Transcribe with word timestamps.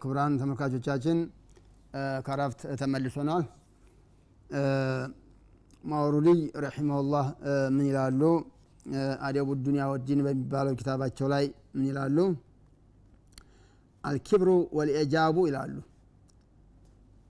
ክቡራን 0.00 0.34
ተመልካቾቻችን 0.40 1.18
ከረፍት 2.26 2.60
ተመልሶናል። 2.80 3.44
ማውሩልይ 5.84 6.40
ረሒመሁላህ 6.64 7.26
ምን 7.74 7.84
ይላሉ? 7.90 8.22
አደቡ 9.22 9.48
ዱኒያ 9.64 9.84
ወዲን 9.92 10.20
በሚባለው 10.26 10.74
ኪታባቸው 10.78 11.26
ላይ 11.34 11.44
ምን 11.74 11.84
ይላሉ? 11.90 12.18
አልኪብሩ 14.04 14.48
ወልኤጃቡ 14.78 15.36
ይላሉ። 15.48 15.74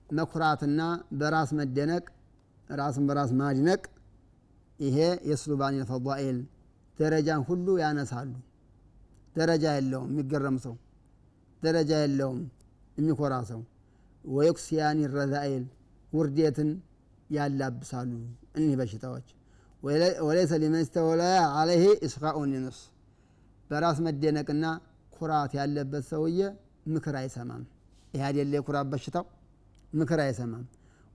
መኩራትና 0.09 0.81
በራስ 1.19 1.49
መደነቅ 1.59 2.05
ራስን 2.69 3.05
በራስ 3.09 3.31
ማድነቅ 3.39 3.81
ይሄ 4.79 4.97
የስሉባን 5.29 5.75
ፈዳኤል 5.89 6.37
ደረጃን 6.99 7.41
ሁሉ 7.49 7.67
ያነሳሉ። 7.81 8.31
ደረጃ 9.35 9.65
የለውም 9.77 10.09
የሚገረም 10.11 10.57
ሰው 10.65 10.75
ደረጃ 11.63 11.91
የለውም 12.01 12.39
የሚኮራ 12.97 13.33
ሰው። 13.49 13.61
ወየኩስያኒ 14.25 14.99
ረዛኤል 15.13 15.65
ውርዴትን 16.13 16.69
ያላብሳሉ 17.29 18.11
እኒህ 18.57 18.75
በሽታዎች። 18.79 19.27
ወለይሰ 20.23 20.51
ሊመን 20.61 20.85
ስተወለያ 20.87 21.41
አለይህ 21.59 21.91
እስቃኡን 22.07 22.51
ነፍስ 22.57 22.81
በራስ 23.69 23.97
መደነቅና 24.05 24.65
ኩራት 25.13 25.51
ያለበት 25.59 26.03
ሰውዬ 26.11 26.39
ምክር 26.93 27.15
አይሰማም። 27.21 27.63
ይህ 28.13 28.21
አደለ 28.27 28.53
የኩራት 28.57 28.87
በሽታው? 28.91 29.25
ምክር 29.93 30.19
አይሰማም። 30.23 30.65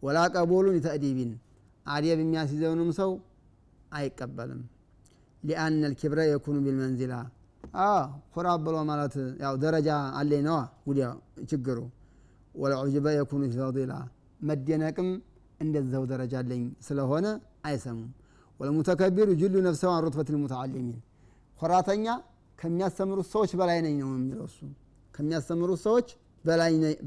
ወላ 0.03 0.19
ቀቡሉን 0.35 0.77
ተእዲቢን 0.85 1.33
አዴብ 1.87 2.19
የሚያስይዘውንም 2.23 2.91
ሰው 2.99 3.11
አይቀበልም። 3.93 4.63
ሊአነ 5.43 5.83
ልኪብረ 5.85 6.21
የኩኑ 6.27 6.57
ቢልመንዚላ 6.65 7.15
ኩራ 8.35 8.49
ብሎ 8.65 8.77
ማለት 8.91 9.15
ያው 9.43 9.55
ደረጃ 9.63 9.89
አለኝ 10.19 10.43
ነዋ 10.49 10.59
ጉዲያ 10.87 11.07
ችግሩ። 11.51 11.79
ወለዑጅበ 12.55 13.07
የኩኑ 13.17 13.43
ፊ 13.47 13.57
ፈዲላ 13.61 13.93
መደነቅም 14.41 15.09
እንደዛው 15.61 16.05
ደረጃ 16.13 16.35
አለኝ 16.43 16.63
ስለሆነ 16.87 17.27
አይሰሙም። 17.69 18.11
ወለሙተከቢሩ 18.61 19.29
ጅሉ 19.41 19.55
ነፍሰው 19.67 19.91
አን 19.95 20.03
ሩትበት 20.07 20.29
ልሙተዓሊሚን 20.35 20.99
ኮራተኛ 21.59 22.07
ከሚያስተምሩት 22.59 23.29
ሰዎች 23.33 23.53
በላይ 23.61 23.79
ነኝ 23.87 23.97
ነው 24.03 24.11
የሚለው 24.15 24.47
እሱ። 24.51 24.59
ከሚያስተምሩት 25.15 25.81
ሰዎች 25.87 26.09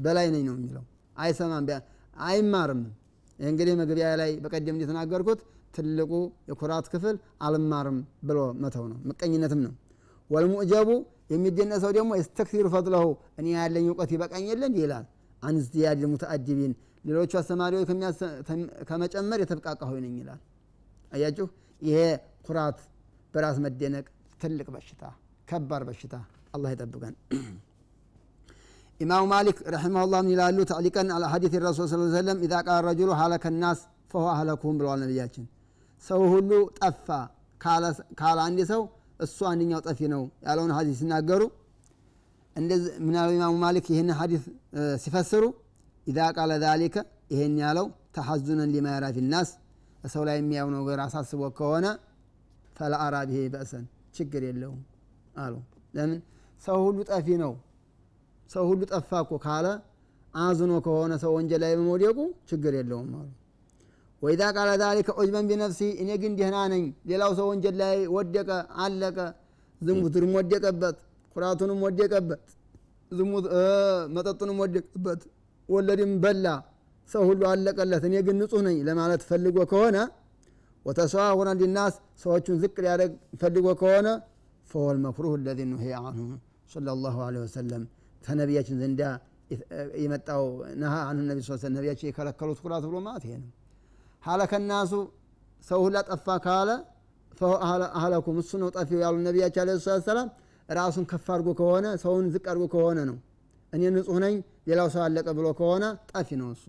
በላይ 0.04 0.26
ነኝ 0.34 0.44
ነው 0.48 0.54
የሚለው። 0.56 0.84
አይሰማም 1.16 1.66
አይማርም። 2.26 2.82
ይህ 3.38 3.48
እንግዲህ 3.50 3.74
መግቢያ 3.80 4.06
ላይ 4.20 4.30
በቀደም 4.44 4.74
እንደተናገርኩት 4.76 5.40
ትልቁ 5.74 6.12
የኩራት 6.48 6.86
ክፍል 6.92 7.16
አልማርም 7.46 7.98
ብሎ 8.24 8.38
መተው 8.62 8.84
ነው 8.92 8.98
ምቀኝነትም 9.08 9.60
ነው 9.66 9.72
ወልሙዕጀቡ 10.30 10.88
የሚደነሰው 11.32 11.90
ደግሞ 11.96 12.10
የስተክሲሩ 12.18 12.66
ፈጥለሁ 12.74 13.06
እኔ 13.40 13.46
ያለኝ 13.56 13.86
እውቀት 13.90 14.10
ይበቃኝ 14.14 14.44
የለ 14.50 14.62
እንዲህ 14.68 14.82
ይላል 14.86 15.06
አንዝያድ 15.42 16.00
ሙተአዲቢን 16.12 16.72
ሌሎቹ 17.04 17.32
አስተማሪዎች 17.40 17.86
ከመጨመር 18.88 19.38
የተብቃቃ 19.42 19.80
ነኝ 19.98 20.14
ይላል። 20.20 20.40
አያችሁ? 21.12 21.46
ይሄ 21.82 21.98
ኩራት 22.46 22.78
በራስ 23.34 23.56
መደነቅ 23.64 24.06
ትልቅ 24.42 24.66
በሽታ 24.74 25.02
ከባድ 25.48 25.82
በሽታ። 25.88 26.14
አላህ 26.54 26.70
ይጠብቀን። 26.74 27.14
ኢማሙ 29.00 29.24
ማሊክ 29.32 29.58
ረሒማሁላህ 29.74 30.20
ምን 30.24 30.30
ይላሉ? 30.34 30.58
ተዕሊቀን 30.70 31.08
አላ 31.16 31.24
ሐዲት 31.32 31.54
ረሱል 31.64 31.86
ስ 31.86 31.96
ሰለም 32.14 32.38
ኢዛ 32.46 32.54
ቃል 32.66 32.80
ረጁሉ 32.88 33.10
ሀለከ 33.20 33.44
ናስ 33.62 33.80
ፈሁ 34.12 34.24
አህለኩሁም 34.32 34.76
ብለዋል 34.80 35.00
ነቢያችን። 35.04 35.44
ሰው 36.04 36.20
ሁሉ 36.32 36.50
ጠፋ 36.78 37.08
ካለ 38.20 38.38
አንድ 38.46 38.60
ሰው 38.72 38.82
እሱ 39.20 39.38
አንደኛው 39.50 39.80
ጠፊ 39.86 40.00
ነው 40.12 40.22
ያለውን 40.46 40.72
ሀዲስ 40.76 40.98
ሲናገሩ 41.00 41.42
ምናለው 43.06 43.32
ኢማሙ 43.36 43.54
ማሊክ 43.62 43.86
ይህን 43.92 44.10
ሀዲስ 44.18 44.44
ሲፈስሩ 45.02 45.44
ኢዛ 46.06 46.18
ቃለ 46.36 46.52
ዛሊከ 46.64 46.96
ይሄን 47.32 47.54
ያለው 47.62 47.86
ተሐዙነን 48.16 48.70
ሊማ 48.74 48.86
የራ 48.94 49.06
ፊ 49.16 49.24
ናስ 49.32 49.50
ሰው 50.12 50.22
ላይ 50.28 50.36
የሚያው 50.40 50.68
ነገር 50.74 50.98
አሳስቦ 51.04 51.40
ከሆነ 51.58 51.86
ፈለአራ 52.76 53.16
ብሄ 53.28 53.38
በእሰን 53.54 53.84
ችግር 54.16 54.42
የለውም 54.48 54.80
አሉ። 55.36 55.54
ለምን? 55.94 56.18
ሰው 56.62 56.78
ሁሉ 56.86 56.98
ጠፊ 57.10 57.28
ነው። 57.42 57.52
ሰው 58.50 58.64
ሁሉ 58.70 58.80
ጠፋ 58.92 59.10
እኮ 59.24 59.32
ካለ 59.44 59.66
አዝኖ 60.34 60.72
ከሆነ 60.86 61.12
ሰው 61.22 61.32
ወንጀል 61.36 61.60
ላይ 61.64 61.72
በመውደቁ 61.78 62.18
ችግር 62.50 62.72
የለውም 62.78 63.10
አሉ 63.18 63.28
ወኢዛ 64.22 64.42
ቃለ 64.56 64.70
ዛሊከ 64.82 65.08
ዑጅበን 65.18 65.46
ቢነፍሲ 65.50 65.80
እኔ 66.02 66.10
ግን 66.22 66.32
ደህና 66.38 66.56
ነኝ፣ 66.72 66.84
ሌላው 67.10 67.32
ሰው 67.38 67.46
ወንጀል 67.50 67.76
ላይ 67.82 67.98
ወደቀ፣ 68.14 68.48
አለቀ። 68.84 69.18
ዝሙትንም 69.80 70.32
ወደቀበት፣ 70.38 70.96
ኩራቱንም 71.36 71.78
ወደቀበት፣ 71.86 72.42
መጠጡንም 74.16 74.56
ወደቀበት፣ 74.62 75.20
ወለድም 75.68 76.12
በላ፣ 76.24 76.46
ሰው 77.08 77.22
ሁሉ 77.28 77.42
አለቀለት። 77.50 78.02
እኔ 78.08 78.14
ግን 78.26 78.36
ንጹሕ 78.40 78.60
ነኝ 78.66 78.78
ለማለት 78.88 79.22
ፈልጎ 79.28 79.58
ከሆነ 79.70 79.96
ወተሰዋሁረ 80.86 81.48
ሊናስ 81.60 81.94
ሰዎቹን 82.22 82.56
ዝቅ 82.62 82.76
ሊያደርግ 82.84 83.12
ፈልጎ 83.40 83.66
ከሆነ 83.80 84.08
ፈወል 84.66 84.98
መክሩህ 85.04 85.34
ለዚ 85.46 85.60
ኑሂየ 85.70 85.94
አንሁ 86.02 86.26
ሰለላሁ 86.72 87.16
ዐለይሂ 87.26 87.42
ወሰለም 87.46 87.82
ከነቢያችን 88.22 88.76
ዘንዳ 88.82 89.02
የመጣው 90.02 90.42
ነሃ 90.80 90.94
አንሁ 91.10 91.22
ነቢ 91.30 91.38
ነቢያችን 91.76 92.08
የከለከሉት 92.10 92.58
ኩራት 92.64 92.84
ብሎ 92.88 92.96
ማለት 93.06 93.24
ይሄ 93.28 93.34
ነው። 93.42 93.48
ሀለከናሱ 94.22 94.92
ሰው 95.64 95.80
ሁላ 95.84 95.98
ጠፋ 96.08 96.26
ካለ 96.44 96.70
አህለኩም 97.98 98.36
እሱ 98.42 98.50
ነው 98.62 98.68
ጠፊው 98.76 99.00
ያሉ 99.04 99.16
ነቢያችን 99.26 99.62
አለ 99.64 99.70
ሰላት 99.80 100.04
ሰላም 100.08 100.28
ራሱን 100.68 101.04
ከፍ 101.10 101.26
አድርጎ 101.34 101.48
ከሆነ 101.60 101.86
ሰውን 102.02 102.24
ዝቅ 102.32 102.44
አድርጎ 102.52 102.64
ከሆነ 102.74 102.98
ነው። 103.10 103.16
እኔ 103.72 103.82
ንጹህ 103.94 104.18
ነኝ 104.24 104.34
ሌላው 104.68 104.88
ሰው 104.94 105.02
አለቀ 105.06 105.26
ብሎ 105.38 105.46
ከሆነ 105.58 105.84
ጠፊ 106.10 106.28
ነው 106.40 106.48
እሱ። 106.54 106.64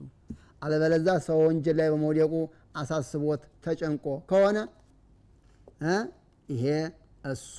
አለበለዛ 0.63 1.07
ሰው 1.27 1.38
ወንጀል 1.45 1.75
ላይ 1.79 1.88
በመውደቁ 1.93 2.33
አሳስቦት 2.79 3.41
ተጨንቆ 3.65 4.05
ከሆነ 4.29 4.57
ይሄ 6.49 6.63
እሱ 7.31 7.57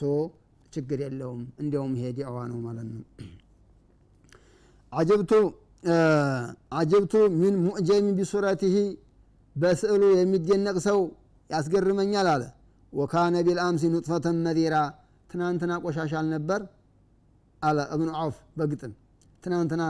ችግር 0.73 0.99
የለውም። 1.05 1.43
እንዲያውም 1.63 1.93
ይሄ 1.99 2.07
ዲዕዋ 2.19 2.37
ነው 2.51 2.59
ማለት 2.67 2.89
ነው። 2.91 3.03
አጀብቱ 4.93 5.33
አጀብቱ 6.79 7.13
ሚን 7.41 7.55
ሙዕጀሚ 7.65 8.07
ቢሱረቲህ 8.19 8.75
በስዕሉ 9.57 10.03
የሚደነቅ 10.15 10.77
ሰው 10.87 10.99
ያስገርመኛል 11.51 12.29
አለ። 12.33 12.43
ወካነ 12.93 13.37
ቢልአምሲ 13.47 13.83
ኑጥፈተን 13.95 14.37
መዲራ 14.47 14.77
ትናንትና 15.31 15.73
ቆሻሻ 15.85 16.13
አልነበር? 16.21 16.61
አለ 17.63 17.79
እብኑ 17.95 18.09
ዐውፍ 18.21 18.37
በግጥም። 18.59 18.93
ትናንትና 19.45 19.83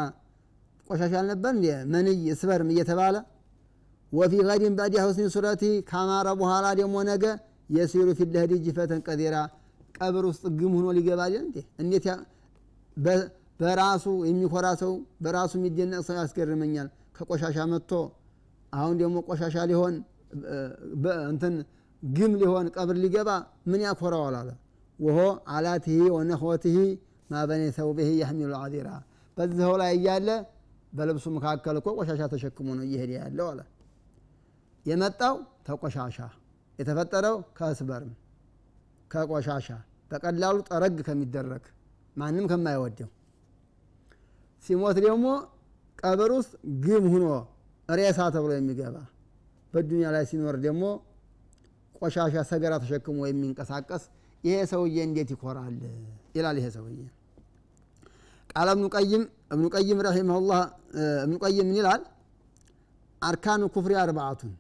ቆሻሻ 0.87 1.12
አልነበር 1.21 1.53
እንዲ 1.56 1.66
መንይ 1.93 2.22
ስበርም 2.41 2.69
እየተባለ 2.75 3.16
ወፊ 4.12 4.32
ገዲን 4.48 4.75
ባዕድ 4.78 4.94
ሁስኒ 5.03 5.26
ሱረቲ 5.34 5.62
ካማረ 5.91 6.28
በኋላ 6.41 6.66
ደግሞ 6.81 6.97
ነገ 7.10 7.25
የሲሩ 7.71 8.09
ፊ 8.19 8.27
ለህዲ 8.34 8.53
ጅፈተን 8.65 9.00
ቀዲራ። 9.06 9.37
ቀብር 9.98 10.25
ውስጥ 10.31 10.44
ግም 10.59 10.72
ሆኖ 10.77 10.87
ሊገባ 10.97 11.21
እንዴ? 11.41 11.56
እንዴት 11.82 12.06
በራሱ 13.60 14.04
የሚኮራ 14.28 14.66
ሰው 14.82 14.92
በራሱ 15.25 15.53
የሚደነቅ 15.59 16.00
ሰው 16.09 16.15
ያስገርመኛል። 16.21 16.88
ከቆሻሻ 17.16 17.56
መጥቶ 17.72 17.92
አሁን 18.73 18.95
ደግሞ 19.01 19.17
ቆሻሻ 19.29 19.57
ሊሆን 19.71 19.95
እንትን 21.31 21.55
ግም 22.03 22.33
ሊሆን 22.41 22.67
ቀብር 22.77 22.97
ሊገባ 23.05 23.31
ምን 23.71 23.81
ያኮራዋል 23.87 24.35
አለ። 24.41 24.51
ወሆ 24.99 25.19
አላትህ 25.55 26.01
ወነኽወትህ 26.17 26.77
ማበኔ 27.31 27.63
ሰውብህ 27.77 28.09
ያሕሚሉ 28.21 28.53
አዚራ። 28.61 28.89
በዚኸው 29.37 29.75
ላይ 29.81 29.91
እያለ 29.97 30.29
በልብሱ 30.93 31.27
መካከል 31.37 31.77
እኮ 31.81 31.89
ቆሻሻ 31.99 32.23
ተሸክሞ 32.33 32.69
ነው 32.79 32.85
እየሄደ 32.87 33.11
ያለው 33.19 33.47
አለ። 33.53 33.61
የመጣው 34.87 35.35
ተቆሻሻ 35.66 36.19
የተፈጠረው 36.78 37.37
ከስበርም 37.59 38.13
ከቆሻሻ። 39.11 39.69
በቀላሉ 40.11 40.57
ጠረግ 40.71 40.97
ከሚደረግ 41.09 41.65
ማንም 42.16 42.45
ከማይወደው። 42.51 43.11
ሲሞት 44.65 44.97
ደግሞ 45.07 45.27
ቀብር 45.99 46.31
ውስጥ 46.39 46.53
ግም 46.84 47.05
ሁኖ 47.13 47.27
ሬሳ 47.91 48.21
ተብሎ 48.34 48.51
የሚገባ 48.57 48.97
በዱንያ 49.72 50.07
ላይ 50.15 50.25
ሲኖር 50.31 50.57
ደግሞ 50.65 50.83
ቆሻሻ 51.95 52.34
ሰገራ 52.51 52.75
ተሸክሞ 52.83 53.19
የሚንቀሳቀስ 53.28 54.03
ይሄ 54.45 54.57
ሰውዬ 54.71 54.97
እንዴት 55.07 55.31
ይኮራል? 55.34 55.75
ይላል 56.37 56.57
ይሄ 56.60 56.66
ሰውዬ። 56.77 56.98
ቃለ 58.53 58.69
እብኑ 58.75 58.84
ቀይም 58.95 59.22
እብኑ 59.53 59.65
ቀይም 59.75 59.98
ምን 61.60 61.77
ይላል? 61.78 62.03
አርካኑ 63.22 63.63
ኩፍሪ 63.75 63.92
አርባዓቱን። 64.03 64.53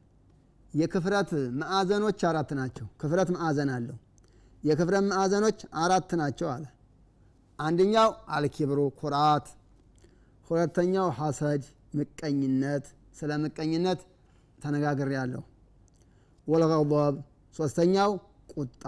የክፍረት 0.74 1.30
ማዕዘኖች 1.60 2.20
አራት 2.30 2.50
ናቸው። 2.58 2.86
ክፍረት 3.00 3.28
ማዕዘን 3.36 3.70
አለው። 3.76 3.96
የክፍረት 4.62 5.04
ማዕዘኖች 5.10 5.60
አራት 5.82 6.10
ናቸው 6.20 6.48
አለ። 6.54 6.64
አንደኛው 7.58 8.10
አልኪብሩ 8.28 8.80
ኩራት። 9.00 9.46
ሁለተኛው 10.50 11.08
ሐሰድ 11.18 11.62
ምቀኝነት 11.94 12.86
ስለ 13.14 13.30
ምቀኝነት 13.42 14.00
ተነጋግር 14.58 15.08
ያለው 15.16 15.42
ወልገضብ 16.46 17.16
ሶስተኛው 17.54 18.12
ቁጣ። 18.54 18.84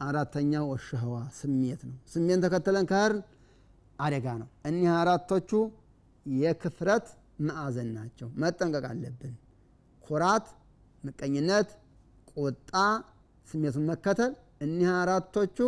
አራተኛው 0.00 0.64
ወሸህዋ 0.70 1.14
ስሜት 1.38 1.80
ነው። 1.88 1.96
ስሜን 2.12 2.40
ተከተለን 2.44 2.84
ከህር 2.90 3.12
አደጋ 3.98 4.26
ነው። 4.40 4.48
እኒህ 4.68 4.90
አራቶቹ 5.00 5.50
የክፍረት 6.26 7.06
ማዕዘን 7.48 7.88
ናቸው። 7.96 8.28
መጠንቀቅ 8.42 8.84
አለብን። 8.90 9.34
ኩራት 10.04 10.46
ምቀኝነት 11.04 11.68
ቁጣ 12.36 12.72
ስሜቱን 13.48 13.84
መከተል 13.90 14.32
እኒህ 14.60 14.90
አራቶቹ 15.00 15.58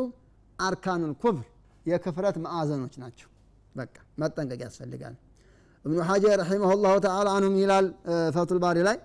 አርካኑል 0.59 1.13
ኩፍር 1.23 1.47
የክፍረት 1.87 2.37
ማዕዘኖች 2.45 2.95
ናቸው። 3.03 3.29
በቃ 3.75 3.93
መጠንቀቅ 4.19 4.61
ያስፈልጋል 4.67 5.15
እብኑ 5.85 5.99
ሐጀር 6.09 6.37
ረሒመሁ 6.43 6.73
ላሁ 6.85 6.97
ተዓላ 7.05 7.29
አንሁም 7.37 7.55
ይላል 7.63 7.87
ፈቱል 8.35 8.59
ባሪ 8.65 8.79
ላይ 8.89 8.97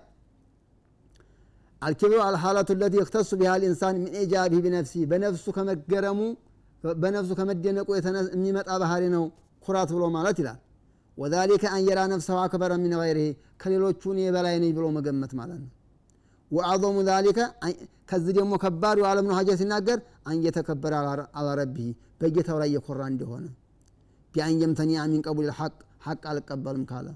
አልኪብሩ 1.82 2.18
አልሓላቱ 2.26 2.70
ለቲ 2.80 2.94
የክተሱ 3.00 3.30
ቢሃ 3.40 3.50
ልኢንሳን 3.62 3.96
ምን 3.98 4.12
ኢጃቢህ 4.22 4.60
ቢነፍሲ 4.64 4.94
በነፍሱ 5.10 5.46
ከመገረሙ 5.56 6.20
በነፍሱ 6.84 7.30
ከመደነቁ 7.38 7.88
የሚመጣ 8.34 8.68
ባህሪ 8.82 9.04
ነው 9.14 9.24
ኩራት 9.62 9.90
ብሎ 9.96 10.04
ማለት 10.16 10.36
ይላል። 10.42 10.58
ወዛሊከ 11.18 11.64
አንየራ 11.76 12.00
ነፍሰሁ 12.12 12.36
አክበረ 12.42 12.72
ሚን 12.82 12.92
ገይሪህ 13.00 13.30
ከሌሎቹ 13.62 14.02
እኔ 14.14 14.20
በላይ 14.34 14.56
ነኝ 14.62 14.70
ብሎ 14.76 14.84
መገመት 14.96 15.32
ማለት 15.38 15.58
ነው። 15.62 15.70
ወአظሙ 16.50 16.98
ዛሊከ 17.08 17.38
ከዚህ 18.10 18.32
ደግሞ 18.38 18.52
ከባዱ 18.62 18.98
አለም 19.08 19.26
ነው 19.30 19.34
ሀጀር 19.38 19.56
ሲናገር 19.60 19.98
አንየተከበረ 20.30 20.92
አላረቢህ 21.38 21.88
በጌታው 22.20 22.58
ላይ 22.62 22.70
የኮራ 22.76 23.02
እንደሆነ። 23.12 23.46
ቢአን 24.34 24.54
የምተኒዐ 24.62 25.02
ሚን 25.12 25.20
ቀቡል 25.26 25.50
ሐቅ 25.58 25.74
ሐቅ 26.00 26.22
አልቀበልም 26.30 26.84
ካለ። 26.90 27.08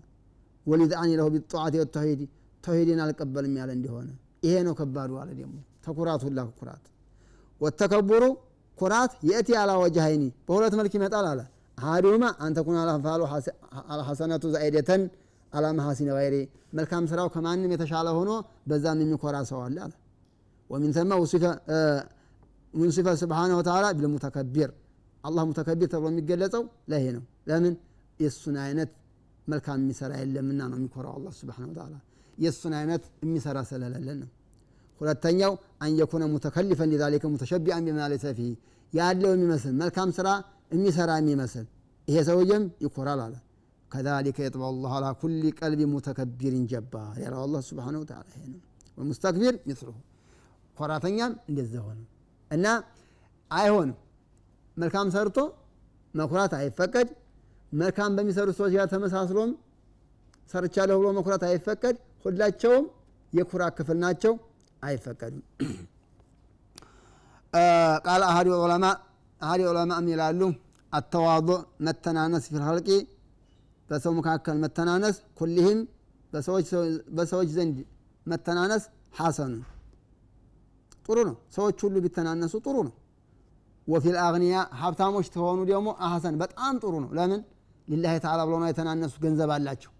ወሊድአኒ 0.67 1.11
ለሁ 1.19 1.27
ቢጠዓት 1.35 1.75
ወተውሂድ 1.81 2.21
ተውሂድን 2.65 3.01
አልቀበልም 3.05 3.55
ያለ 3.61 3.71
እንደሆነ 3.79 4.09
ይሄ 4.45 4.55
ነው 4.67 4.75
ከባዱ 4.79 5.13
አለ 5.23 5.31
ደግሞ። 5.41 5.57
ተኩራት 5.87 6.23
ሁላ 6.27 6.41
ኩራት። 6.59 6.85
ወተከቡሩ 7.61 8.25
ኩራት 8.79 9.13
የእቲ 9.29 9.49
አላ 9.61 9.73
ወጀሃይኒ 9.83 10.25
በሁለት 10.47 10.75
መልክ 10.81 10.93
ይመጣል 10.99 11.27
አለ። 11.33 11.41
አሃዱማ 11.79 12.25
አንተኩን 12.45 12.77
አላፋሉ 12.83 13.23
አልሐሰነቱ 13.93 14.45
ዛኢደተን 14.55 15.03
አላ 15.53 15.67
መሐሲነ 15.79 16.11
ገይሪ 16.19 16.37
መልካም 16.79 17.05
ስራው 17.11 17.29
ከማንም 17.35 17.73
የተሻለ 17.75 18.09
ሆኖ 18.19 18.31
በዛም 18.69 19.01
የሚኮራ 19.05 19.37
ሰው 19.51 19.61
አለ 19.65 19.77
አለ። 19.87 19.93
ወሚን 20.71 20.93
ተማ 20.97 21.11
ውንሲፈ 22.75 23.09
ስብሓነሁ 23.23 23.57
ወተዓላ 23.61 23.87
ቢልሙተከቢር 23.97 24.71
አላህ 25.25 25.43
ሙተከቢር 25.49 25.89
ተብሎ 25.93 26.09
የሚገለጸው 26.13 26.63
ለይሄ 26.91 27.05
ነው። 27.17 27.25
ለምን 27.51 27.75
የእሱን 28.23 28.57
አይነት 28.65 28.91
መልካም 29.47 29.79
የሚሰራ 29.83 30.13
የለምና 30.21 30.61
ነው 30.71 30.79
የሚኮራው 30.81 31.15
አላህ 31.19 31.33
ስብሓነሁ 31.39 31.71
ወተዓላ። 31.73 31.95
የእሱን 32.39 32.75
አይነት 32.81 33.05
የሚሰራ 33.23 33.59
ስለሌለን 33.71 34.19
ነው። 34.23 34.31
ሁለተኛው 35.01 35.53
አንየኩነ 35.85 36.25
ሙተከሊፈን 36.33 36.91
ሊዛሊከ 36.93 37.25
ሙተሸቢአን 37.33 37.85
ቢማ 37.87 38.09
ለይሰ 38.13 38.27
ያለው 38.93 39.31
የሚመስል 39.35 39.73
መልካም 39.81 40.11
ስራ 40.17 40.29
የሚሰራ 40.73 41.11
የሚመስል 41.21 41.67
ይሄ 42.09 42.19
ሰውዬም 42.29 42.65
ይኮራል 42.85 43.21
አለ። 43.25 43.35
ከዛሊከ 43.91 44.39
የጥበ 44.45 44.63
ላሁ 44.77 44.93
አላ 44.99 45.07
ኩል 45.21 45.33
ቀልቢ 45.59 45.81
ሙተከቢርን 45.93 46.65
ጀባር 46.71 47.17
ያለው 47.25 47.41
አላህ 47.45 47.61
ስብሓነሁ 47.69 48.01
ወተዓላ 48.05 48.29
ይሄ 48.35 48.45
ነው። 48.53 48.61
ወሙስተክቢር 48.99 49.55
ምስልሁ 49.69 49.95
ኮራተኛም 50.77 51.33
እንደዛ 51.51 51.75
ሆነ። 51.87 52.01
እና 52.51 52.67
አይሆንም። 53.51 53.99
መልካም 54.77 55.09
ሰርቶ 55.15 55.39
መኩራት 56.15 56.53
አይፈቀድ 56.59 57.09
መልካም 57.73 58.11
በሚሰሩ 58.17 58.49
ሰዎች 58.59 58.73
ጋር 58.77 58.87
ተመሳስሎም 58.93 59.51
ሰርቻለሁ 60.51 60.97
ብሎ 61.01 61.09
መኩራት 61.19 61.43
አይፈቀድ። 61.49 61.97
ሁላቸውም 62.25 62.85
የኩራት 63.33 63.73
ክፍል 63.79 63.99
ናቸው 64.03 64.33
አይፈቀድም 64.83 65.43
ቃል 68.07 68.23
አሀዲ 68.29 68.49
ዑለማ 68.57 68.85
አሀዲ 69.41 69.61
ዑለማም 69.71 70.07
ይላሉ? 70.13 70.41
አተዋضዕ 70.93 71.57
መተናነስ 71.87 72.45
ፊ 72.47 72.57
ልሀልቂ 72.57 72.89
በሰው 73.89 74.13
መካከል 74.19 74.57
መተናነስ 74.65 75.17
ኩልህም 75.39 75.79
በሰዎች 77.13 77.49
ዘንድ 77.57 77.77
መተናነስ 78.27 78.85
ሐሰኑ። 79.19 79.55
ጥሩ 81.07 81.17
ነው። 81.29 81.37
ሰዎች 81.57 81.79
ሁሉ 81.85 81.97
ቢተናነሱ 82.05 82.55
ጥሩ 82.67 82.77
ነው። 82.89 82.95
ወፊል 83.87 84.17
አግኒያ 84.25 84.57
ሀብታሞች 84.81 85.27
ተሆኑ 85.35 85.59
ደግሞ 85.71 85.89
አሐሰን። 86.07 86.37
በጣም 86.43 86.75
ጥሩ 86.83 86.95
ነው። 87.05 87.11
ለምን 87.19 87.41
ሊላሂ 87.89 88.15
ተዓላ 88.25 88.41
ነው 88.55 88.69
የተናነሱ 88.71 89.15
ገንዘብ 89.25 89.51
አላቸው። 89.55 89.93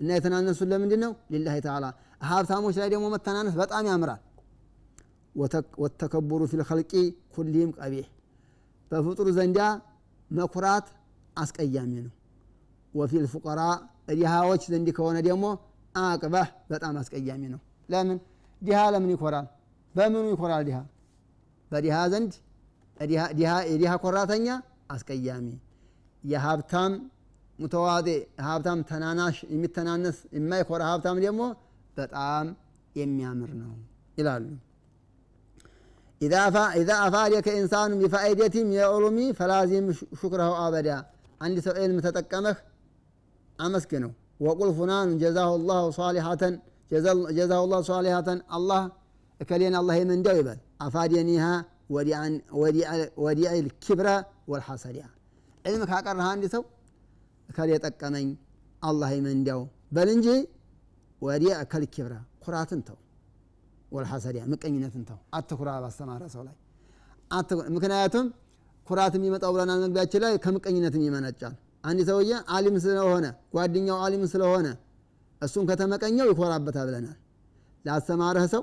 እና 0.00 0.10
የተናነሱን 0.18 0.68
ለምንድን 0.72 1.00
ነው 1.04 1.12
ሊላሂ 1.32 1.56
ተዓላ። 1.66 1.84
ሀብታሞች 2.30 2.76
ላይ 2.80 2.88
ደግሞ 2.94 3.06
መተናነስ 3.14 3.54
በጣም 3.60 3.84
ያምራል። 3.90 4.22
ወተከቡሩ 5.84 6.42
ፊ 6.50 6.58
ልከልቂ 6.60 6.92
ኩልህም 7.34 7.70
ቀቢሕ 7.78 8.06
በፍጡር 8.90 9.28
ዘንዳ 9.38 9.58
መኩራት 10.30 10.86
አስቀያሚ 11.36 11.92
ነው። 12.04 12.12
ወፊ 12.94 13.12
ልፉቀራ 13.24 13.60
ድሃዎች 14.12 14.62
ዘንድ 14.72 14.88
ከሆነ 14.96 15.18
ደግሞ 15.28 15.44
አቅበህ 15.94 16.48
በጣም 16.70 16.94
አስቀያሚ 17.00 17.42
ነው። 17.52 17.60
ለምን? 17.88 18.18
ድሃ 18.62 18.80
ለምን 18.94 19.10
ይኮራል? 19.14 19.46
በምኑ 19.94 20.26
ይኮራል 20.34 20.62
ድሃ 20.68 20.78
በድሃ 21.70 21.96
ዘንድ? 22.12 22.32
የድሃ 23.70 23.92
ኮራተኛ 24.04 24.46
አስቀያሚ 24.94 25.46
የሀብታም 26.23 26.93
ሙተዋጤ 27.59 28.07
ሀብታም 28.47 28.79
ተናናሽ 28.89 29.37
የሚተናነስ 29.53 30.17
የማይኮራ 30.37 30.81
ሀብታም 30.91 31.17
ደግሞ 31.25 31.41
በጣም 31.97 32.45
የሚያምር 32.95 33.51
ነው 33.61 33.73
ይላሉ 34.17 34.45
ኢዛ 36.21 36.33
አፋደከ 36.99 37.47
ኢንሳኑ 37.59 37.91
ቢፋኢደቲም 38.01 38.69
የዑሉሚ 38.77 39.19
ፈላዚም 39.37 39.85
ሹክረሁ 40.19 40.53
አበዳ 40.63 40.89
አንድ 41.41 41.57
ሰው 41.65 41.75
ዕልም 41.83 41.99
ተጠቀመህ 42.05 42.57
አመስግነው 43.59 44.11
ወቁል 44.45 44.71
ፉናኑ 44.77 45.09
ጀዛሁ 45.21 45.51
ላሁ 45.69 45.85
ሳሊሐተን 45.97 46.55
ጀዛሁ 47.37 47.63
ላሁ 47.71 47.81
ሳሊሐተን 47.89 48.39
አላህ 48.57 48.81
እከሌን 49.39 49.75
አላህ 49.81 49.95
የመንዳው 50.01 50.35
ይበል 50.41 50.59
አፋደኒሃ 50.85 51.45
ወዲዕ 53.23 53.53
ልኪብረ 53.65 54.07
ወልሐሰዲያ 54.51 55.05
ዕልም 55.64 55.82
ካቀረህ 55.90 56.26
አንድ 56.30 56.44
ሰው 56.54 56.62
እከሌ 57.48 57.70
ጠቀመኝ 57.84 58.28
አላህ 58.82 59.10
የመንዳው 59.16 59.60
በል 59.96 60.08
እንጂ 60.14 60.28
ወዲዕ 61.22 61.58
ከልኪብረ 61.72 62.14
ኩራትን 62.44 62.80
ተው 62.88 62.98
ወልሐሰዲያ 63.92 64.42
ምቀኝነትን 64.52 65.02
ተው። 65.08 65.18
አትኩራ 65.38 65.70
ባስተማረ 65.82 66.22
ሰው 66.34 66.42
ላይ። 66.46 66.56
ምክንያቱም 67.76 68.26
ኩራት 68.86 69.14
የሚመጣው 69.18 69.50
ብለናል 69.54 69.78
መግቢያችን 69.84 70.20
ላይ 70.24 70.32
ከምቀኝነትም 70.44 71.02
ይመነጫል። 71.06 71.54
አንድ 71.84 72.00
ሰውዬ 72.08 72.32
አሊም 72.56 72.76
ስለሆነ 72.84 73.26
ጓደኛው 73.54 73.98
አሊም 74.04 74.22
ስለሆነ 74.32 74.66
እሱን 75.42 75.64
ከተመቀኘው 75.70 76.28
ይኮራበታል 76.32 76.86
ብለናል። 76.90 77.16
ላስተማረህ 77.84 78.46
ሰው 78.54 78.62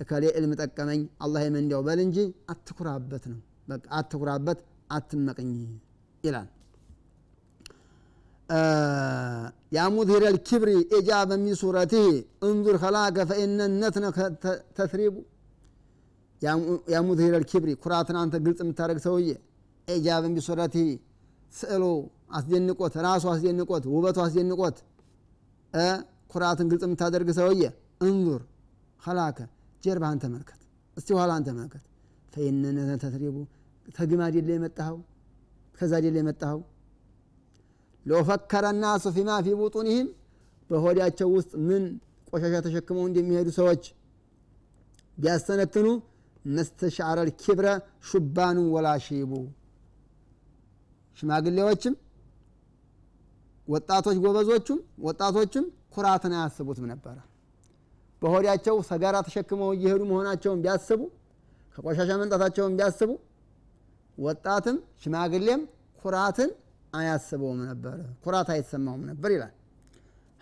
እከሌ 0.00 0.24
ዕልም 0.38 0.52
ጠቀመኝ 0.60 1.00
አላህ 1.24 1.42
የመንዲያው 1.46 1.82
በል 1.88 2.00
እንጂ 2.06 2.18
አትኩራበት 2.52 3.24
ነው። 3.32 3.40
በቃ 3.68 3.84
አትኩራበት 3.98 4.58
አትመቀኝ 4.90 5.50
ይላል። 6.24 6.48
ያ 9.72 9.80
ሙዝሂረ 9.94 10.24
ልኪብሪ 10.34 10.70
ኢጃበ 10.98 11.30
ሚን 11.40 11.54
ሱረቲህ 11.60 12.06
እንዙር 12.46 12.76
ከላከ 12.82 13.16
ፈኢነ 13.30 13.58
ነትነ 13.74 14.04
ተስሪቡ። 14.78 15.14
ያ 16.92 16.98
ሙዝሂረ 17.06 17.34
ልኪብሪ 17.42 17.70
ኩራትን 17.82 18.16
አንተ 18.22 18.34
ግልጽ 18.44 18.60
የምታደረግ 18.64 19.00
ሰውዬ 19.06 19.28
ኢጃበ 19.88 20.22
ሚን 20.28 20.42
ሱረቲህ 20.46 20.88
ስዕሉ 21.52 21.84
አስደንቆት 22.38 22.94
ራሱ 23.06 23.24
አስደንቆት 23.32 23.84
ውበቱ 23.92 24.16
አስደንቆት። 24.24 24.78
ኩራትን 26.32 26.66
ግልጽ 26.70 26.82
የምታደርግ 26.86 27.28
ሰውዬ 27.38 27.62
እንዙር 28.02 28.42
ከላከ 29.02 29.38
ጀርባህን 29.84 30.18
ተመልከት 30.24 30.60
እስቲ 30.96 31.08
ኋላን 31.18 31.42
ተመልከት 31.48 31.84
ፈኢነ 32.32 32.64
ተስሪቡ 33.02 33.36
ተግማድ 33.96 34.34
የለ 34.38 34.50
የመጣኸው 34.56 34.98
ከዛ 35.78 35.92
የለ 36.00 36.16
የመጣኸው? 36.20 36.60
ለው 38.06 38.20
ፈከረ 38.28 38.66
ናሱ 38.80 39.04
ፊማ 39.16 39.30
ፊ 39.44 39.54
ቡጡኒህም 39.60 40.08
በሆዳቸው 40.70 41.28
ውስጥ 41.36 41.52
ምን 41.68 41.84
ቆሻሻ 42.30 42.54
ተሸክመው 42.66 43.04
እንደሚሄዱ 43.08 43.48
ሰዎች 43.58 43.82
ቢያስተነትኑ 45.18 45.86
መስተሻዕረ 46.48 47.18
ልኪብረ 47.28 47.66
ሹባኑ 48.08 48.58
ወላ 48.74 48.88
ሺቡ። 49.06 49.32
ሽማግሌዎችም 51.16 51.94
ወጣቶች 53.68 54.16
ጎበዞቹም 54.24 54.78
ወጣቶችም 55.06 55.64
ኩራትን 55.94 56.34
አያስቡትም 56.38 56.86
ነበረ። 56.92 57.16
በሆዳቸው 58.22 58.76
ሰጋራ 58.88 59.16
ተሸክመው 59.26 59.70
እየሄዱ 59.76 60.02
መሆናቸውን 60.10 60.60
ቢያስቡ 60.64 61.00
ከቆሻሻ 61.74 62.10
መንጣታቸውን 62.22 62.72
ቢያስቡ 62.78 63.10
ወጣትም 64.18 64.76
ሽማግሌም 65.02 65.60
ኩራትን 66.02 66.50
አያስበውም 66.92 67.58
ነበረ 67.64 67.94
ኩራት 68.24 68.48
አይሰማውም 68.54 69.02
ነበር 69.10 69.30
ይላል። 69.34 69.52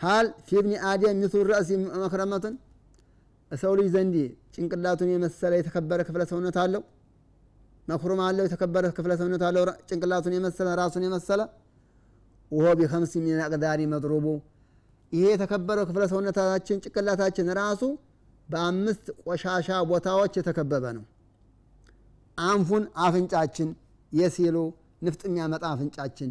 ሀል 0.00 0.26
ፊብኒ 0.48 0.72
አደም 0.88 1.16
ሚቱ 1.20 1.34
ረእሲ 1.50 1.70
መክረመቱን 2.02 2.54
ሰው 3.50 3.72
ልጅ 3.78 3.88
ዘንድ 3.94 4.14
ጭንቅላቱን 4.54 5.10
የመሰለ 5.12 5.52
የተከበረ 5.60 6.00
ክፍለ 6.08 6.22
ሰውነት 6.30 6.56
አለው። 6.62 6.82
መክሩም 7.88 8.20
አለው 8.26 8.44
የተከበረ 8.46 8.84
ክፍለ 8.96 9.12
ሰውነት 9.20 9.42
አለው። 9.48 9.62
ጭንቅላቱን 9.88 10.34
የመሰለ 10.36 10.68
ራሱን 10.80 11.02
የመሰለ 11.06 11.40
ውሆ 12.50 12.66
ቢከምስ 12.78 13.12
ሚን 13.22 13.38
አቅዳሪ 13.46 13.80
መድሩቡ። 13.92 14.26
ይሄ 15.12 15.24
የተከበረው 15.32 15.84
ክፍለ 15.88 16.04
ሰውነታችን 16.12 16.78
ጭንቅላታችን 16.84 17.48
ራሱ 17.60 17.82
በአምስት 18.48 19.06
ቆሻሻ 19.24 19.68
ቦታዎች 19.90 20.32
የተከበበ 20.40 20.84
ነው። 20.96 21.04
አንፉን 22.38 22.84
አፍንጫችን 23.04 23.68
የሲሉ 24.12 24.56
ንፍጥ 25.02 25.22
የሚያመጣ 25.28 25.64
አፍንጫችን 25.72 26.30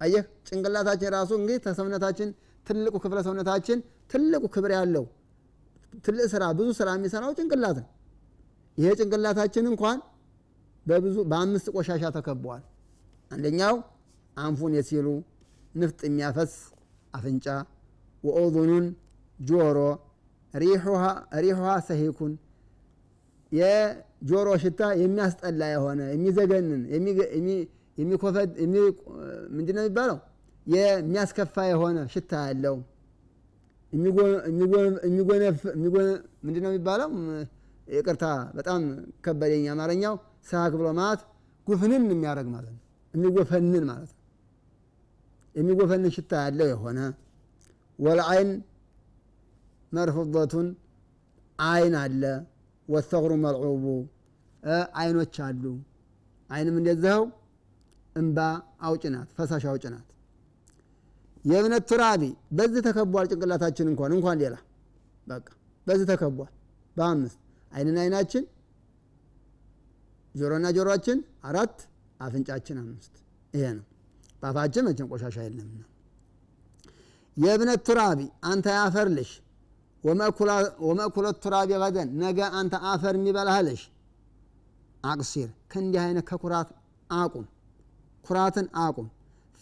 አየህ፣ 0.00 0.24
ጭንቅላታችን 0.48 1.10
ራሱ 1.16 1.30
እንግዲህ 1.38 1.58
ተሰውነታችን 1.66 2.28
ትልቁ 2.66 2.94
ክፍለ 3.04 3.18
ሰውነታችን 3.26 3.78
ትልቁ 4.12 4.44
ክብር 4.54 4.72
ያለው 4.76 5.04
ትልቅ 6.04 6.26
ስራ 6.32 6.44
ብዙ 6.58 6.68
ስራ 6.78 6.88
የሚሰራው 6.96 7.32
ጭንቅላት 7.38 7.76
ነው። 7.82 7.88
ይሄ 8.78 8.88
ጭንቅላታችን 9.00 9.64
እንኳን 9.72 9.98
በብዙ 10.86 11.16
በአምስት 11.30 11.66
ቆሻሻ 11.74 12.04
ተከቧል። 12.16 12.62
አንደኛው 13.30 13.76
አንፉን 14.36 14.72
የሲሉ 14.78 15.06
ንፍጥ 15.74 16.00
የሚያፈስ 16.08 16.52
አፍንጫ፣ 17.14 17.46
ወኦዙኑን 18.24 18.86
ጆሮ፣ 19.38 19.78
ሪሑሃ 21.34 21.68
ሰሂኩን 21.88 22.32
የጆሮ 24.24 24.48
ሽታ 24.62 24.82
የሚያስጠላ 25.00 25.62
የሆነ 25.72 26.00
የሚዘገንን 26.14 26.82
ምንድን 29.56 29.74
ነው 29.76 29.82
የሚባለው 29.84 30.18
የሚያስከፋ 30.66 31.56
የሆነ 31.70 31.98
ሽታ 32.12 32.32
ያለው 32.46 32.76
ምንድን 36.42 36.62
ነው 36.64 36.70
የሚባለው? 36.72 37.10
ይቅርታ 37.88 38.24
በጣም 38.56 38.80
ከበደኝ 39.24 39.64
አማርኛው። 39.72 40.14
ሳክ 40.44 40.72
ብሎ 40.78 40.88
ማለት 40.98 41.20
ጉፍንን 41.66 42.04
የሚያደርግ 42.12 42.48
ማለት 42.54 42.72
ነው። 42.74 42.80
የሚጎፈንን 43.14 43.84
ማለት 43.90 44.10
ነው። 44.10 44.20
የሚጎፈንን 45.54 46.12
ሽታ 46.16 46.32
ያለው 46.46 46.68
የሆነ 46.72 46.98
ወልአይን 47.98 48.50
መርፉበቱን 49.92 50.68
አይን 51.58 51.94
አለ። 52.00 52.22
ወሰግሩ 52.88 53.32
መልዑቡ 53.44 53.84
አይኖች 54.98 55.36
አሉ። 55.46 55.64
አይንም 56.50 56.76
እንደዚኸው 56.80 57.22
እምባ 58.16 58.38
አውጭ 58.82 59.04
ናት፣ 59.14 59.28
ፈሳሽ 59.36 59.64
አውጭ 59.70 59.84
ናት። 59.94 60.08
የእብነት 61.44 61.84
ቱራቢ 61.90 62.22
በዚህ 62.58 62.82
ተከቧል። 62.86 63.26
ጭንቅላታችን 63.30 63.86
እንኳን 63.92 64.12
እንኳን 64.16 64.36
ሌላ 64.42 64.54
በቃ 65.26 65.46
በዚህ 65.86 66.06
ተከቧል። 66.12 66.52
በአምስት 66.96 67.38
አይንን 67.72 67.96
አይናችን፣ 68.02 68.44
ጆሮና 70.34 70.66
ጆሮችን 70.76 71.18
አራት፣ 71.48 71.76
አፍንጫችን 72.20 72.76
አምስት። 72.82 73.14
ይሄ 73.54 73.64
ነው 73.76 73.84
በአፋችን 74.42 74.84
መቼም 74.88 75.08
ቆሻሻ 75.12 75.36
የለምና። 75.44 75.82
የእብነት 77.36 77.80
ቱራቢ 77.86 78.20
አንተ 78.44 78.66
ያፈር 78.78 79.08
ልሽ 79.16 79.30
ወመእኩለት 80.84 81.36
ቱራቢ 81.44 81.70
ገደን 81.84 82.08
ነገ 82.22 82.38
አንተ 82.58 82.74
አፈር 82.90 83.14
የሚበላህ 83.18 83.58
ልሽ 83.68 83.82
አቅሲር 85.04 85.50
ከእንዲህ 85.72 86.00
አይነት 86.04 86.24
ከኩራት 86.30 86.68
አቁም፣ 87.10 87.46
ኩራትን 88.24 88.66
አቁም። 88.82 89.08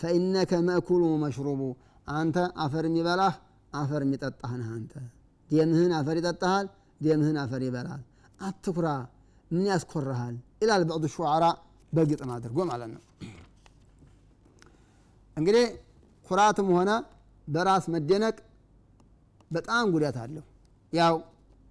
ፈኢነከ 0.00 0.52
መእኩሉ 0.68 1.02
መሽሩቡ 1.22 1.60
አንተ 2.08 2.36
አፈር 2.64 2.84
የሚበላህ 2.88 3.34
አፈር 3.72 4.02
የሚጠጣህ 4.06 4.52
አንተ 4.70 4.92
ደምህን 5.50 5.92
አፈር 5.98 6.16
ይጠጣሃል፣ 6.20 6.66
ደምህን 7.00 7.36
አፈር 7.42 7.62
ይበላል። 7.66 8.02
አትኩራ፣ 8.40 8.86
ምን 9.50 9.64
ያስኮርሃል? 9.70 10.34
ይላል 10.62 10.82
በዕዱ 10.88 11.04
ሹዓራ 11.14 11.44
በግጥም 11.92 12.30
አድርጎ 12.34 12.58
ማለት 12.70 12.90
ነው። 12.94 13.02
እንግዲህ 15.36 15.66
ኩራትም 16.26 16.68
ሆነ 16.74 16.90
በራስ 17.48 17.84
መደነቅ 17.94 18.36
በጣም 19.50 19.84
ጉዳት 19.94 20.16
አለው። 20.22 20.44
ያው 20.92 21.14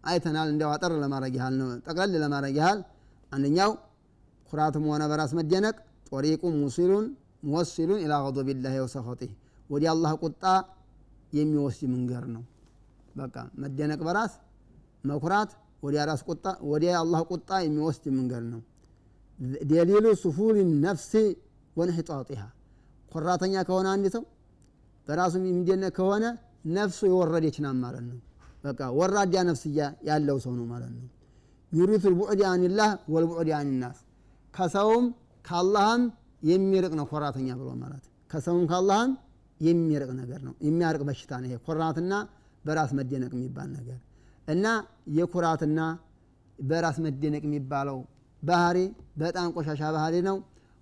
አይተናል። 0.03 0.47
እንዲያው 0.53 0.71
አጠር 0.75 0.91
ለማድረግ 1.03 1.33
ያህል 1.39 1.55
ነው፣ 1.61 1.67
ጠቅለል 1.87 2.13
ለማድረግ 2.23 2.55
ያህል 2.61 2.79
አንደኛው 3.31 3.71
ኩራትም 4.51 4.85
ሆነ 4.91 5.03
በራስ 5.11 5.31
መደነቅ 5.38 5.75
ጦሪቁ 6.09 6.43
ሙሲሉን 6.57 7.05
ሙወሲሉን 7.45 8.00
ኢላ 8.03 8.13
ገضቢላሂ 8.27 8.75
ወሰኸጢህ 8.83 9.31
ወደ 9.69 9.83
አላህ 9.93 10.11
ቁጣ 10.23 10.43
የሚወስድ 11.33 11.83
መንገድ 11.93 12.25
ነው። 12.33 12.43
በቃ 13.15 13.35
መደነቅ 13.61 14.00
በራስ 14.07 14.33
መኩራት 15.09 15.51
ወደ 16.67 16.85
አላህ 17.00 17.21
ቁጣ 17.31 17.50
የሚወስድ 17.65 18.05
መንገድ 18.17 18.43
ነው። 18.51 18.61
ደሊሉ 19.69 20.05
ሱፉል 20.23 20.57
ነፍሲ 20.83 21.13
ወንሕጣጢሃ 21.75 22.41
ኮራተኛ 23.11 23.53
ከሆነ 23.67 23.88
አንድ 23.95 24.05
ሰው 24.15 24.23
በራሱ 25.07 25.33
የሚደነቅ 25.43 25.93
ከሆነ 25.97 26.25
ነፍሱ 26.75 27.00
የወረደች 27.09 27.57
ናት 27.63 27.77
ማለት 27.83 28.03
ነው። 28.09 28.19
በቃ 28.63 28.79
ወራዳ 28.97 29.35
ነፍስያ 29.50 29.79
ያለው 30.09 30.38
ሰው 30.43 30.53
ነው 30.59 30.65
ማለት 30.73 30.91
ነው። 30.95 31.05
ዩሪቱ 31.71 32.03
ልቡዕድ 32.13 32.41
አኒላህ 32.49 32.89
ወልቡዕድ 33.13 33.49
አኒናስ 33.57 33.97
ከሰውም 34.53 35.05
ከአላህም 35.45 36.01
የሚርቅ 36.43 36.93
ነው 36.99 37.05
ኮራተኛ 37.11 37.49
ብሎ 37.59 37.69
ማለት 37.81 38.03
ከሰውም 38.29 38.63
ከአላህም 38.71 39.11
የሚርቅ 39.61 40.09
ነገር 40.19 40.39
ነው። 40.47 40.53
የሚያርቅ 40.67 41.01
በሽታ 41.07 41.31
ነው 41.41 41.47
ይሄ 41.49 41.57
ኮራትና 41.65 42.13
በራስ 42.65 42.91
መደነቅ 42.97 43.31
የሚባል 43.35 43.69
ነገር 43.77 43.99
እና 44.47 44.65
የኩራትና 45.17 45.79
በራስ 46.59 46.97
መደነቅ 47.05 47.43
የሚባለው 47.47 47.97
ባህሪ 48.43 48.77
በጣም 49.21 49.47
ቆሻሻ 49.55 49.81
ባህሪ 49.95 50.15
ነው። 50.29 50.37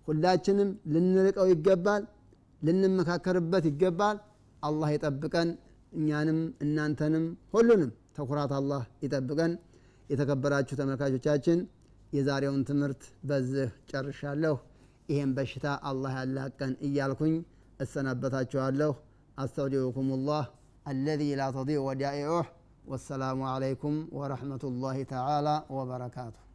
ሁላችንም 0.07 0.69
ልንርቀው 0.93 1.47
ይገባል፣ 1.51 2.03
ልንመካከርበት 2.61 3.65
ይገባል። 3.69 4.17
አላህ 4.63 4.89
ይጠብቀን፣ 4.95 5.49
እኛንም 5.93 6.39
እናንተንም 6.63 7.25
ሁሉንም 7.53 7.89
ተኩራት 8.17 8.51
አላህ 8.57 8.81
ይጠብቀን። 9.05 9.51
የተከበራችሁ 10.09 10.75
ተመልካቾቻችን 10.79 11.59
የዛሬውን 12.13 12.61
ትምህርት 12.69 13.01
በዚህ 13.29 13.69
ጨርሻለሁ። 13.91 14.55
ይሄን 15.09 15.31
በሽታ 15.37 15.67
አላህ 15.89 16.13
ያላቀን 16.19 16.73
እያልኩኝ 16.87 17.35
እሰናበታችኋለሁ። 17.79 18.91
አስተውዲዑኩም 19.37 20.09
ላህ 20.27 20.45
አለዚ 20.85 21.21
ላ 21.39 21.49
ተዲዕ 21.55 21.79
ወዳኢዑህ 21.87 22.47
ወሰላሙ 22.85 23.39
ዓለይኩም 23.51 23.97
ወረሕመቱላሂ 24.19 24.97
ተዓላ 25.11 25.47
ወበረካቱሁ። 25.75 26.45